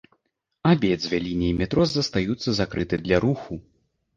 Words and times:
Абедзве 0.69 1.19
лініі 1.27 1.55
метро 1.59 1.85
застаюцца 1.91 2.49
закрытай 2.61 2.99
для 3.07 3.17
руху. 3.29 3.63